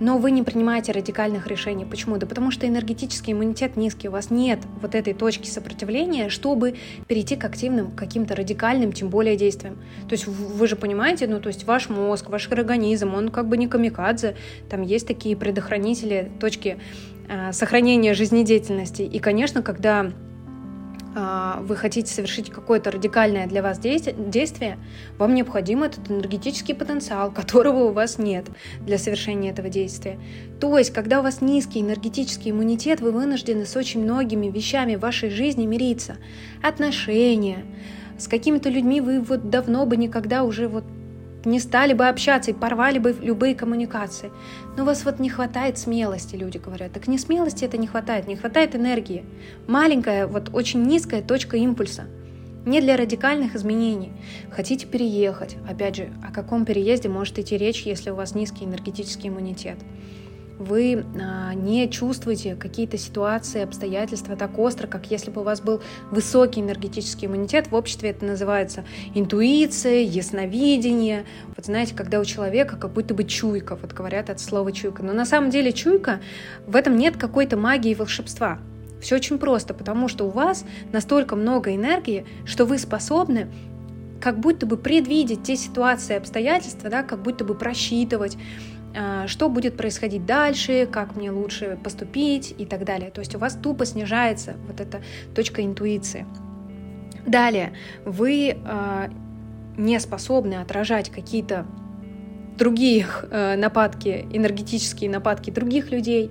но 0.00 0.18
вы 0.18 0.32
не 0.32 0.42
принимаете 0.42 0.92
радикальных 0.92 1.46
решений. 1.46 1.84
Почему? 1.84 2.16
Да 2.16 2.26
потому 2.26 2.50
что 2.50 2.66
энергетический 2.66 3.32
иммунитет 3.32 3.76
низкий, 3.76 4.08
у 4.08 4.12
вас 4.12 4.30
нет 4.30 4.60
вот 4.80 4.94
этой 4.94 5.14
точки 5.14 5.48
сопротивления, 5.48 6.30
чтобы 6.30 6.74
перейти 7.06 7.36
к 7.36 7.44
активным, 7.44 7.92
каким-то 7.92 8.34
радикальным, 8.34 8.92
тем 8.92 9.10
более 9.10 9.36
действиям. 9.36 9.76
То 10.08 10.12
есть 10.12 10.26
вы 10.26 10.66
же 10.66 10.74
понимаете, 10.74 11.26
ну 11.28 11.38
то 11.38 11.48
есть 11.48 11.64
ваш 11.64 11.88
мозг, 11.88 12.30
ваш 12.30 12.50
организм, 12.50 13.14
он 13.14 13.28
как 13.28 13.46
бы 13.46 13.56
не 13.56 13.68
камикадзе, 13.68 14.34
там 14.68 14.82
есть 14.82 15.06
такие 15.06 15.36
предохранители, 15.36 16.32
точки 16.40 16.78
э, 17.28 17.52
сохранения 17.52 18.14
жизнедеятельности. 18.14 19.02
И, 19.02 19.18
конечно, 19.18 19.62
когда 19.62 20.10
вы 21.62 21.76
хотите 21.76 22.12
совершить 22.12 22.50
какое-то 22.50 22.90
радикальное 22.90 23.46
для 23.46 23.62
вас 23.62 23.78
действие, 23.78 24.78
вам 25.18 25.34
необходим 25.34 25.82
этот 25.82 26.10
энергетический 26.10 26.74
потенциал, 26.74 27.30
которого 27.34 27.84
у 27.84 27.92
вас 27.92 28.18
нет 28.18 28.46
для 28.80 28.98
совершения 28.98 29.50
этого 29.50 29.68
действия. 29.68 30.18
То 30.60 30.76
есть, 30.78 30.92
когда 30.92 31.20
у 31.20 31.22
вас 31.22 31.40
низкий 31.40 31.80
энергетический 31.80 32.50
иммунитет, 32.50 33.00
вы 33.00 33.12
вынуждены 33.12 33.66
с 33.66 33.76
очень 33.76 34.02
многими 34.02 34.48
вещами 34.48 34.96
в 34.96 35.00
вашей 35.00 35.30
жизни 35.30 35.66
мириться. 35.66 36.16
Отношения, 36.62 37.64
с 38.18 38.28
какими-то 38.28 38.68
людьми 38.68 39.00
вы 39.00 39.20
вот 39.20 39.50
давно 39.50 39.86
бы 39.86 39.96
никогда 39.96 40.44
уже 40.44 40.68
вот 40.68 40.84
не 41.44 41.58
стали 41.60 41.92
бы 41.92 42.08
общаться 42.08 42.50
и 42.50 42.54
порвали 42.54 42.98
бы 42.98 43.16
любые 43.20 43.54
коммуникации. 43.54 44.30
Но 44.76 44.82
у 44.82 44.86
вас 44.86 45.04
вот 45.04 45.18
не 45.18 45.30
хватает 45.30 45.78
смелости, 45.78 46.36
люди 46.36 46.58
говорят. 46.58 46.92
Так 46.92 47.08
не 47.08 47.18
смелости 47.18 47.64
это 47.64 47.78
не 47.78 47.86
хватает, 47.86 48.26
не 48.28 48.36
хватает 48.36 48.74
энергии. 48.74 49.24
Маленькая, 49.66 50.26
вот 50.26 50.50
очень 50.52 50.82
низкая 50.82 51.22
точка 51.22 51.56
импульса. 51.56 52.04
Не 52.66 52.80
для 52.82 52.96
радикальных 52.96 53.54
изменений. 53.54 54.12
Хотите 54.50 54.86
переехать. 54.86 55.56
Опять 55.68 55.96
же, 55.96 56.08
о 56.22 56.32
каком 56.32 56.66
переезде 56.66 57.08
может 57.08 57.38
идти 57.38 57.56
речь, 57.56 57.82
если 57.82 58.10
у 58.10 58.14
вас 58.14 58.34
низкий 58.34 58.66
энергетический 58.66 59.30
иммунитет? 59.30 59.78
Вы 60.60 61.06
а, 61.18 61.54
не 61.54 61.90
чувствуете 61.90 62.54
какие-то 62.54 62.98
ситуации, 62.98 63.62
обстоятельства 63.62 64.36
так 64.36 64.58
остро, 64.58 64.86
как 64.86 65.10
если 65.10 65.30
бы 65.30 65.40
у 65.40 65.44
вас 65.44 65.62
был 65.62 65.80
высокий 66.10 66.60
энергетический 66.60 67.26
иммунитет. 67.26 67.68
В 67.68 67.74
обществе 67.74 68.10
это 68.10 68.26
называется 68.26 68.84
интуиция, 69.14 70.02
ясновидение. 70.02 71.24
Вот 71.56 71.64
знаете, 71.64 71.94
когда 71.94 72.20
у 72.20 72.24
человека 72.24 72.76
как 72.76 72.92
будто 72.92 73.14
бы 73.14 73.24
чуйка, 73.24 73.74
вот 73.74 73.92
говорят 73.94 74.28
от 74.28 74.38
слова 74.38 74.70
чуйка. 74.70 75.02
Но 75.02 75.14
на 75.14 75.24
самом 75.24 75.48
деле 75.50 75.72
чуйка, 75.72 76.20
в 76.66 76.76
этом 76.76 76.96
нет 76.96 77.16
какой-то 77.16 77.56
магии 77.56 77.92
и 77.92 77.94
волшебства. 77.94 78.58
Все 79.00 79.16
очень 79.16 79.38
просто, 79.38 79.72
потому 79.72 80.08
что 80.08 80.26
у 80.26 80.30
вас 80.30 80.66
настолько 80.92 81.36
много 81.36 81.74
энергии, 81.74 82.26
что 82.44 82.66
вы 82.66 82.78
способны 82.78 83.48
как 84.20 84.38
будто 84.38 84.66
бы 84.66 84.76
предвидеть 84.76 85.42
те 85.42 85.56
ситуации 85.56 86.12
и 86.12 86.16
обстоятельства, 86.18 86.90
да, 86.90 87.02
как 87.02 87.22
будто 87.22 87.42
бы 87.44 87.54
просчитывать, 87.54 88.36
что 89.26 89.48
будет 89.48 89.76
происходить 89.76 90.26
дальше, 90.26 90.88
как 90.90 91.16
мне 91.16 91.30
лучше 91.30 91.78
поступить 91.82 92.54
и 92.56 92.66
так 92.66 92.84
далее. 92.84 93.10
То 93.10 93.20
есть 93.20 93.34
у 93.34 93.38
вас 93.38 93.54
тупо 93.54 93.86
снижается 93.86 94.56
вот 94.66 94.80
эта 94.80 95.00
точка 95.34 95.62
интуиции. 95.64 96.26
Далее, 97.26 97.72
вы 98.04 98.56
э, 98.56 99.08
не 99.76 100.00
способны 100.00 100.54
отражать 100.54 101.10
какие-то 101.10 101.66
другие 102.58 103.06
э, 103.30 103.56
нападки, 103.56 104.26
энергетические 104.32 105.10
нападки 105.10 105.50
других 105.50 105.90
людей, 105.90 106.30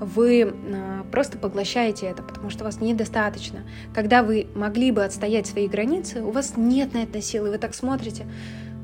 вы 0.00 0.42
э, 0.42 1.02
просто 1.10 1.38
поглощаете 1.38 2.06
это, 2.06 2.22
потому 2.22 2.50
что 2.50 2.64
вас 2.64 2.80
недостаточно. 2.80 3.60
Когда 3.94 4.22
вы 4.22 4.46
могли 4.54 4.90
бы 4.90 5.04
отстоять 5.04 5.46
свои 5.46 5.68
границы, 5.68 6.22
у 6.22 6.30
вас 6.30 6.56
нет 6.56 6.94
на 6.94 6.98
это 6.98 7.20
силы, 7.20 7.50
вы 7.50 7.58
так 7.58 7.74
смотрите, 7.74 8.26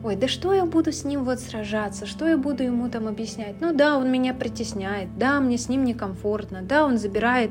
ой, 0.05 0.17
да 0.17 0.29
что 0.29 0.53
я 0.53 0.67
буду 0.67 0.93
с 0.93 1.05
ним 1.05 1.25
вот 1.25 1.41
сражаться, 1.41 2.05
что 2.07 2.29
я 2.29 2.37
буду 2.37 2.63
ему 2.63 2.89
там 2.91 3.09
объяснять? 3.09 3.57
Ну 3.61 3.73
да, 3.73 3.97
он 3.97 4.13
меня 4.13 4.35
притесняет, 4.35 5.17
да, 5.19 5.41
мне 5.41 5.57
с 5.57 5.69
ним 5.69 5.85
некомфортно, 5.85 6.63
да, 6.63 6.85
он 6.85 6.99
забирает 6.99 7.51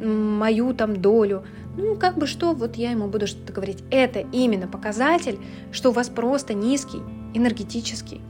мою 0.00 0.74
там 0.74 1.00
долю. 1.00 1.44
Ну, 1.76 1.96
как 1.96 2.16
бы 2.18 2.26
что, 2.26 2.52
вот 2.52 2.76
я 2.76 2.90
ему 2.90 3.08
буду 3.08 3.26
что-то 3.26 3.52
говорить. 3.52 3.82
Это 3.90 4.20
именно 4.32 4.66
показатель, 4.66 5.38
что 5.72 5.90
у 5.90 5.92
вас 5.92 6.08
просто 6.08 6.54
низкий 6.54 7.00
энергетический 7.34 8.20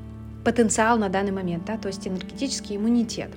потенциал 0.44 0.96
на 0.96 1.08
данный 1.08 1.32
момент, 1.32 1.64
да, 1.64 1.76
то 1.76 1.88
есть 1.88 2.06
энергетический 2.06 2.76
иммунитет. 2.76 3.30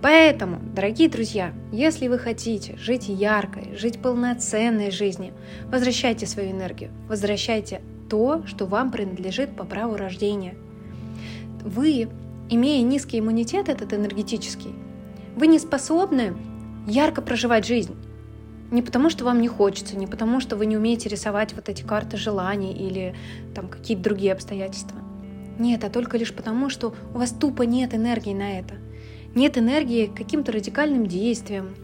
Поэтому, 0.00 0.60
дорогие 0.72 1.08
друзья, 1.08 1.52
если 1.72 2.06
вы 2.06 2.18
хотите 2.18 2.76
жить 2.76 3.08
яркой, 3.08 3.76
жить 3.76 4.00
полноценной 4.00 4.92
жизнью, 4.92 5.34
возвращайте 5.66 6.26
свою 6.26 6.52
энергию, 6.52 6.90
возвращайте 7.08 7.80
то, 8.08 8.42
что 8.46 8.66
вам 8.66 8.90
принадлежит 8.90 9.56
по 9.56 9.64
праву 9.64 9.96
рождения. 9.96 10.54
Вы, 11.62 12.08
имея 12.50 12.82
низкий 12.82 13.18
иммунитет, 13.18 13.68
этот 13.68 13.92
энергетический, 13.92 14.74
вы 15.36 15.46
не 15.46 15.58
способны 15.58 16.36
ярко 16.86 17.22
проживать 17.22 17.66
жизнь. 17.66 17.96
Не 18.70 18.82
потому, 18.82 19.10
что 19.10 19.24
вам 19.24 19.40
не 19.40 19.48
хочется, 19.48 19.96
не 19.96 20.06
потому, 20.06 20.40
что 20.40 20.56
вы 20.56 20.66
не 20.66 20.76
умеете 20.76 21.08
рисовать 21.08 21.54
вот 21.54 21.68
эти 21.68 21.82
карты 21.82 22.16
желаний 22.16 22.72
или 22.72 23.14
там 23.54 23.68
какие-то 23.68 24.02
другие 24.02 24.32
обстоятельства. 24.32 24.98
Нет, 25.58 25.84
а 25.84 25.90
только 25.90 26.18
лишь 26.18 26.34
потому, 26.34 26.70
что 26.70 26.94
у 27.14 27.18
вас 27.18 27.30
тупо 27.30 27.62
нет 27.62 27.94
энергии 27.94 28.34
на 28.34 28.58
это. 28.58 28.74
Нет 29.34 29.58
энергии 29.58 30.06
к 30.06 30.14
каким-то 30.14 30.52
радикальным 30.52 31.06
действиям, 31.06 31.74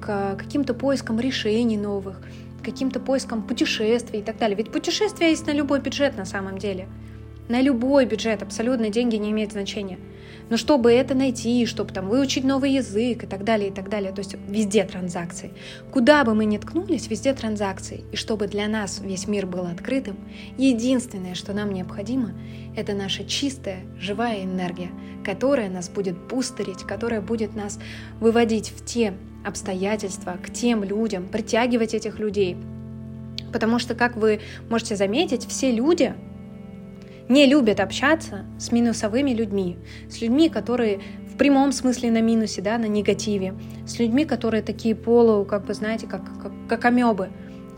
к 0.00 0.36
каким-то 0.36 0.74
поискам 0.74 1.18
решений 1.20 1.76
новых, 1.76 2.20
каким-то 2.62 3.00
поиском 3.00 3.42
путешествий 3.42 4.20
и 4.20 4.22
так 4.22 4.38
далее. 4.38 4.56
Ведь 4.56 4.72
путешествия 4.72 5.30
есть 5.30 5.46
на 5.46 5.52
любой 5.52 5.80
бюджет 5.80 6.16
на 6.16 6.24
самом 6.24 6.58
деле. 6.58 6.88
На 7.48 7.60
любой 7.60 8.06
бюджет 8.06 8.42
абсолютно 8.42 8.88
деньги 8.88 9.16
не 9.16 9.30
имеют 9.30 9.52
значения. 9.52 9.98
Но 10.48 10.56
чтобы 10.56 10.92
это 10.92 11.14
найти, 11.14 11.66
чтобы 11.66 11.92
там 11.92 12.08
выучить 12.08 12.44
новый 12.44 12.72
язык 12.72 13.24
и 13.24 13.26
так 13.26 13.44
далее, 13.44 13.70
и 13.70 13.72
так 13.72 13.88
далее, 13.88 14.12
то 14.12 14.20
есть 14.20 14.36
везде 14.48 14.84
транзакции. 14.84 15.52
Куда 15.92 16.24
бы 16.24 16.34
мы 16.34 16.44
ни 16.44 16.58
ткнулись, 16.58 17.08
везде 17.08 17.32
транзакции. 17.34 18.04
И 18.12 18.16
чтобы 18.16 18.46
для 18.46 18.68
нас 18.68 19.00
весь 19.00 19.26
мир 19.26 19.46
был 19.46 19.66
открытым, 19.66 20.16
единственное, 20.56 21.34
что 21.34 21.52
нам 21.52 21.72
необходимо, 21.72 22.32
это 22.76 22.94
наша 22.94 23.24
чистая, 23.24 23.80
живая 23.98 24.44
энергия, 24.44 24.90
которая 25.24 25.68
нас 25.68 25.88
будет 25.88 26.16
бустерить, 26.16 26.84
которая 26.84 27.20
будет 27.20 27.56
нас 27.56 27.78
выводить 28.20 28.70
в 28.70 28.84
те 28.84 29.14
обстоятельства, 29.46 30.38
к 30.42 30.50
тем 30.50 30.82
людям, 30.82 31.28
притягивать 31.28 31.94
этих 31.94 32.18
людей. 32.18 32.56
Потому 33.52 33.78
что, 33.78 33.94
как 33.94 34.16
вы 34.16 34.40
можете 34.68 34.96
заметить, 34.96 35.46
все 35.46 35.70
люди 35.70 36.14
не 37.28 37.46
любят 37.46 37.80
общаться 37.80 38.44
с 38.58 38.72
минусовыми 38.72 39.30
людьми, 39.30 39.78
с 40.10 40.20
людьми, 40.20 40.48
которые 40.48 41.00
в 41.32 41.36
прямом 41.36 41.72
смысле 41.72 42.10
на 42.10 42.20
минусе, 42.20 42.62
да, 42.62 42.78
на 42.78 42.86
негативе, 42.86 43.54
с 43.86 43.98
людьми, 43.98 44.24
которые 44.24 44.62
такие 44.62 44.94
полу, 44.94 45.44
как 45.44 45.64
бы, 45.64 45.74
знаете, 45.74 46.06
как, 46.06 46.22
как, 46.42 46.52
как 46.68 46.84
амебы. 46.84 47.30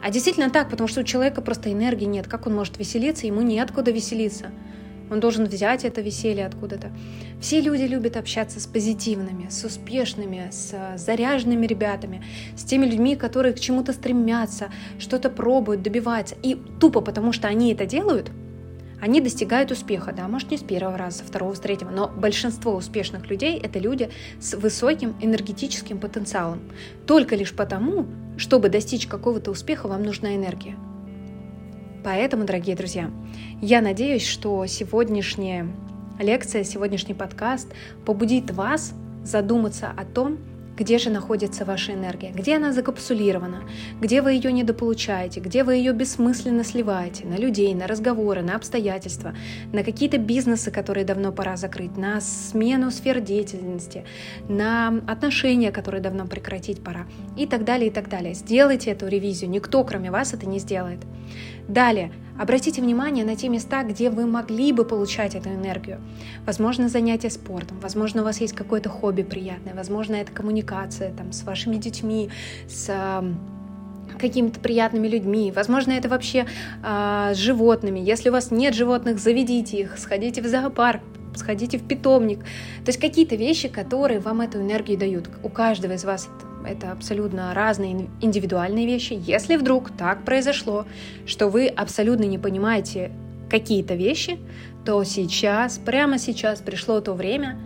А 0.03 0.11
действительно 0.11 0.49
так, 0.49 0.71
потому 0.71 0.87
что 0.89 1.01
у 1.01 1.05
человека 1.05 1.43
просто 1.43 1.73
энергии 1.73 2.05
нет. 2.05 2.29
Как 2.29 2.47
он 2.47 2.55
может 2.55 2.79
веселиться? 2.79 3.27
Ему 3.27 3.43
неоткуда 3.43 3.91
веселиться. 3.91 4.53
Он 5.11 5.21
должен 5.21 5.47
взять 5.47 5.85
это 5.85 6.00
веселье 6.00 6.47
откуда-то. 6.47 6.91
Все 7.41 7.61
люди 7.61 7.83
любят 7.83 8.17
общаться 8.17 8.61
с 8.61 8.67
позитивными, 8.67 9.49
с 9.49 9.65
успешными, 9.65 10.49
с 10.50 10.97
заряженными 10.97 11.67
ребятами, 11.67 12.25
с 12.57 12.65
теми 12.65 12.87
людьми, 12.87 13.17
которые 13.17 13.55
к 13.55 13.61
чему-то 13.61 13.93
стремятся, 13.93 14.71
что-то 14.99 15.31
пробуют, 15.31 15.83
добиваются. 15.83 16.37
И 16.43 16.55
тупо 16.81 17.00
потому, 17.00 17.33
что 17.33 17.49
они 17.49 17.73
это 17.73 17.87
делают, 17.87 18.31
они 19.00 19.21
достигают 19.21 19.71
успеха, 19.71 20.12
да, 20.12 20.27
может 20.27 20.50
не 20.50 20.57
с 20.57 20.62
первого 20.62 20.99
раза, 20.99 21.19
со 21.19 21.25
второго, 21.25 21.55
с 21.55 21.61
третьего, 21.61 21.91
но 21.91 22.09
большинство 22.09 22.75
успешных 22.75 23.31
людей— 23.31 23.57
это 23.62 23.79
люди 23.79 24.11
с 24.41 24.55
высоким 24.55 25.15
энергетическим 25.21 25.99
потенциалом. 25.99 26.61
Только 27.07 27.37
лишь 27.37 27.55
потому, 27.55 28.07
чтобы 28.37 28.69
достичь 28.69 29.07
какого-то 29.07 29.53
успеха, 29.53 29.87
вам 29.87 30.03
нужна 30.03 30.35
энергия. 30.35 30.77
Поэтому, 32.05 32.45
дорогие 32.45 32.76
друзья, 32.76 33.11
я 33.61 33.81
надеюсь, 33.81 34.26
что 34.26 34.64
сегодняшняя 34.67 35.67
лекция, 36.19 36.64
сегодняшний 36.64 37.14
подкаст 37.14 37.69
побудит 38.05 38.50
вас 38.50 38.93
задуматься 39.25 39.93
о 39.97 40.05
том, 40.05 40.38
где 40.78 40.99
же 40.99 41.11
находится 41.11 41.64
ваша 41.64 41.93
энергия, 41.93 42.31
где 42.31 42.57
она 42.57 42.73
закапсулирована, 42.73 43.64
где 44.00 44.23
вы 44.23 44.35
ее 44.35 44.52
недополучаете, 44.52 45.40
где 45.40 45.64
вы 45.64 45.75
ее 45.75 45.93
бессмысленно 45.93 46.62
сливаете 46.62 47.26
на 47.26 47.35
людей, 47.35 47.75
на 47.75 47.88
разговоры, 47.88 48.43
на 48.43 48.55
обстоятельства, 48.55 49.35
на 49.73 49.83
какие-то 49.83 50.19
бизнесы, 50.19 50.71
которые 50.71 51.05
давно 51.05 51.33
пора 51.33 51.57
закрыть, 51.57 51.97
на 51.97 52.21
смену 52.21 52.93
сфер 52.93 53.21
деятельности, 53.21 54.05
на 54.49 55.00
отношения, 55.09 55.73
которые 55.73 56.00
давно 56.00 56.26
прекратить 56.26 56.83
пора 56.85 57.07
и 57.37 57.47
так 57.47 57.64
далее, 57.64 57.88
и 57.88 57.93
так 57.93 58.09
далее. 58.09 58.35
Сделайте 58.35 58.90
эту 58.93 59.09
ревизию, 59.09 59.50
никто 59.50 59.83
кроме 59.83 60.12
вас 60.12 60.33
это 60.33 60.47
не 60.47 60.61
сделает. 60.61 61.00
Далее, 61.69 62.11
обратите 62.39 62.81
внимание 62.81 63.27
на 63.27 63.37
те 63.37 63.51
места, 63.51 63.83
где 63.83 64.09
вы 64.09 64.27
могли 64.27 64.73
бы 64.73 64.87
получать 64.87 65.35
эту 65.35 65.51
энергию. 65.51 66.01
Возможно, 66.47 66.89
занятие 66.89 67.29
спортом, 67.29 67.79
возможно, 67.81 68.23
у 68.23 68.25
вас 68.25 68.41
есть 68.41 68.55
какое-то 68.55 68.89
хобби 68.89 69.23
приятное, 69.23 69.75
возможно, 69.75 70.15
это 70.15 70.33
коммуникация 70.33 71.13
там, 71.13 71.33
с 71.33 71.43
вашими 71.43 71.77
детьми, 71.77 72.31
с 72.67 72.91
какими-то 74.19 74.59
приятными 74.61 75.07
людьми. 75.07 75.53
Возможно, 75.55 75.93
это 75.93 76.09
вообще 76.09 76.47
э, 76.83 77.33
с 77.35 77.37
животными. 77.37 78.01
Если 78.01 78.31
у 78.31 78.33
вас 78.33 78.51
нет 78.51 78.75
животных, 78.75 79.19
заведите 79.19 79.81
их, 79.81 79.99
сходите 79.99 80.43
в 80.43 80.47
зоопарк, 80.47 81.03
сходите 81.37 81.79
в 81.79 81.87
питомник. 81.87 82.41
То 82.41 82.89
есть 82.89 82.99
какие-то 82.99 83.37
вещи, 83.37 83.69
которые 83.69 84.19
вам 84.19 84.41
эту 84.41 84.61
энергию 84.61 84.99
дают. 84.99 85.29
У 85.43 85.49
каждого 85.49 85.93
из 85.93 86.05
вас 86.05 86.29
это 86.69 86.93
абсолютно 86.93 87.55
разные 87.55 88.09
индивидуальные 88.21 88.87
вещи. 88.87 89.15
Если 89.15 89.57
вдруг 89.57 89.91
так 89.91 90.25
произошло, 90.25 90.87
что 91.27 91.49
вы 91.49 91.67
абсолютно 91.67 92.25
не 92.25 92.39
понимаете 92.39 93.11
какие-то 93.51 93.95
вещи, 93.95 94.39
то 94.85 95.03
сейчас, 95.05 95.79
прямо 95.79 96.19
сейчас 96.19 96.61
пришло 96.61 97.01
то 97.01 97.15
время 97.15 97.59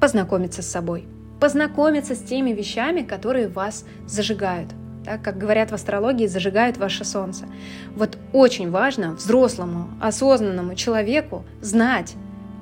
познакомиться 0.00 0.62
с 0.62 0.70
собой, 0.70 1.06
познакомиться 1.40 2.14
с 2.14 2.22
теми 2.22 2.50
вещами, 2.50 3.02
которые 3.02 3.48
вас 3.48 3.84
зажигают. 4.06 4.70
Так, 5.04 5.22
как 5.22 5.38
говорят 5.38 5.70
в 5.70 5.74
астрологии, 5.74 6.26
зажигают 6.26 6.76
ваше 6.76 7.04
солнце. 7.04 7.46
Вот 7.96 8.18
очень 8.32 8.70
важно 8.70 9.14
взрослому, 9.14 9.88
осознанному 10.00 10.74
человеку 10.74 11.44
знать, 11.60 12.14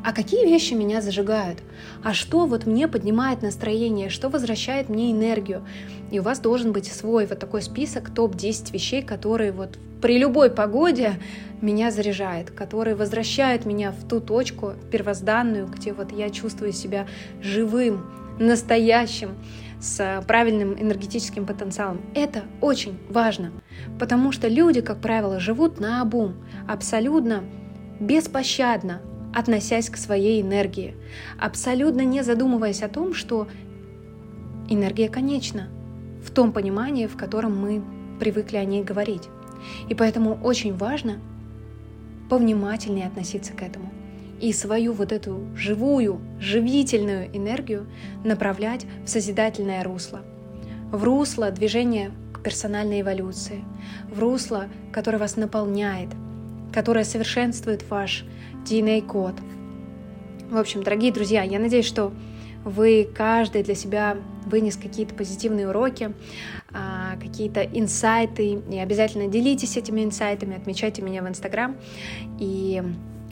а 0.06 0.12
какие 0.12 0.46
вещи 0.46 0.72
меня 0.72 1.02
зажигают, 1.02 1.58
а 2.04 2.14
что 2.14 2.46
вот 2.46 2.64
мне 2.64 2.86
поднимает 2.86 3.42
настроение, 3.42 4.08
что 4.08 4.28
возвращает 4.28 4.88
мне 4.88 5.10
энергию. 5.10 5.66
И 6.12 6.20
у 6.20 6.22
вас 6.22 6.38
должен 6.38 6.70
быть 6.70 6.86
свой 6.86 7.26
вот 7.26 7.40
такой 7.40 7.60
список 7.60 8.14
топ-10 8.14 8.72
вещей, 8.72 9.02
которые 9.02 9.50
вот 9.50 9.80
при 10.00 10.16
любой 10.16 10.48
погоде 10.48 11.14
меня 11.60 11.90
заряжает, 11.90 12.52
которые 12.52 12.94
возвращают 12.94 13.66
меня 13.66 13.90
в 13.90 14.06
ту 14.06 14.20
точку 14.20 14.75
первозданную, 14.92 15.66
где 15.66 15.92
вот 15.92 16.12
я 16.12 16.30
чувствую 16.30 16.72
себя 16.72 17.08
живым, 17.42 18.06
настоящим, 18.38 19.30
с 19.80 20.23
правильным 20.28 20.80
энергетическим 20.80 21.47
потенциалом. 21.47 22.00
Это 22.14 22.45
очень 22.60 22.97
важно, 23.08 23.50
потому 23.99 24.30
что 24.30 24.47
люди, 24.47 24.82
как 24.82 25.00
правило, 25.00 25.40
живут 25.40 25.80
на 25.80 26.00
обум, 26.00 26.36
абсолютно 26.69 27.42
беспощадно, 27.99 29.02
относясь 29.36 29.90
к 29.90 29.99
своей 29.99 30.40
энергии, 30.40 30.94
абсолютно 31.38 32.00
не 32.00 32.22
задумываясь 32.22 32.82
о 32.82 32.88
том, 32.88 33.12
что 33.12 33.46
энергия 34.70 35.10
конечна, 35.10 35.68
в 36.25 36.30
том 36.30 36.52
понимании, 36.52 37.06
в 37.06 37.18
котором 37.18 37.54
мы 37.54 37.84
привыкли 38.18 38.56
о 38.56 38.64
ней 38.64 38.82
говорить. 38.82 39.25
И 39.90 39.94
поэтому 39.94 40.38
очень 40.42 40.75
важно 40.75 41.18
повнимательнее 42.30 43.08
относиться 43.08 43.52
к 43.52 43.60
этому 43.62 43.92
и 44.40 44.54
свою 44.54 44.94
вот 44.94 45.12
эту 45.12 45.46
живую, 45.54 46.18
живительную 46.40 47.28
энергию 47.36 47.86
направлять 48.25 48.86
в 49.04 49.08
созидательное 49.10 49.84
русло, 49.84 50.22
в 50.90 51.04
русло 51.04 51.50
движения 51.50 52.10
к 52.32 52.40
персональной 52.40 53.02
эволюции, 53.02 53.64
в 54.10 54.18
русло, 54.18 54.68
которое 54.92 55.18
вас 55.18 55.36
наполняет, 55.36 56.08
которое 56.76 57.04
совершенствует 57.04 57.89
ваш 57.89 58.26
DNA-код. 58.67 59.34
В 60.50 60.58
общем, 60.58 60.82
дорогие 60.82 61.10
друзья, 61.10 61.43
я 61.43 61.58
надеюсь, 61.58 61.86
что 61.86 62.12
вы 62.65 63.08
каждый 63.15 63.62
для 63.62 63.75
себя 63.75 64.19
вынес 64.45 64.76
какие-то 64.76 65.15
позитивные 65.15 65.71
уроки, 65.71 66.12
а, 66.75 67.17
какие-то 67.19 67.62
инсайты, 67.62 68.60
и 68.71 68.78
обязательно 68.78 69.26
делитесь 69.26 69.78
этими 69.78 70.04
инсайтами, 70.04 70.54
отмечайте 70.54 71.00
меня 71.00 71.23
в 71.23 71.28
Инстаграм 71.28 71.76
и 72.39 72.82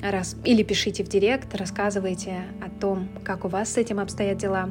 раз, 0.00 0.36
или 0.46 0.62
пишите 0.62 1.04
в 1.04 1.08
Директ, 1.08 1.54
рассказывайте 1.54 2.44
о 2.64 2.70
том, 2.80 3.10
как 3.24 3.44
у 3.44 3.48
вас 3.48 3.74
с 3.74 3.76
этим 3.76 4.00
обстоят 4.00 4.38
дела. 4.38 4.70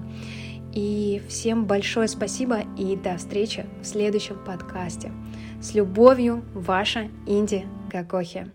И 0.74 1.22
всем 1.30 1.66
большое 1.66 2.08
спасибо 2.08 2.62
и 2.76 2.96
до 2.96 3.18
встречи 3.18 3.68
в 3.84 3.86
следующем 3.86 4.44
подкасте. 4.44 5.12
С 5.62 5.76
любовью, 5.76 6.44
ваша 6.56 7.12
Инди 7.28 7.68
Гагохи. 7.92 8.52